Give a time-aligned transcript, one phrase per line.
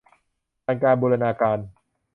[0.65, 1.57] ผ่านการบูรณาการ